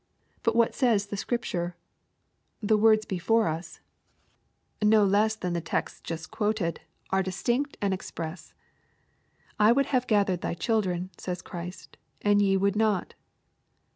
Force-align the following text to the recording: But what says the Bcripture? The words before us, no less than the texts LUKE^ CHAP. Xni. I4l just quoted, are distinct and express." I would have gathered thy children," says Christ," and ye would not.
But 0.41 0.55
what 0.55 0.73
says 0.73 1.05
the 1.05 1.15
Bcripture? 1.15 1.75
The 2.59 2.75
words 2.75 3.05
before 3.05 3.47
us, 3.47 3.81
no 4.81 5.05
less 5.05 5.35
than 5.35 5.53
the 5.53 5.61
texts 5.61 5.99
LUKE^ 6.01 6.05
CHAP. 6.05 6.05
Xni. 6.05 6.05
I4l 6.07 6.09
just 6.15 6.31
quoted, 6.31 6.81
are 7.11 7.21
distinct 7.21 7.77
and 7.83 7.93
express." 7.93 8.55
I 9.59 9.71
would 9.71 9.85
have 9.85 10.07
gathered 10.07 10.41
thy 10.41 10.55
children," 10.55 11.11
says 11.19 11.43
Christ," 11.43 11.97
and 12.23 12.41
ye 12.41 12.57
would 12.57 12.75
not. 12.75 13.13